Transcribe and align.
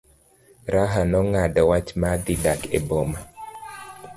Raha 0.73 1.01
nong'ado 1.11 1.61
wach 1.69 1.89
mar 2.01 2.17
dhi 2.25 2.35
dak 2.43 2.61
e 2.77 2.79
boma. 2.87 3.19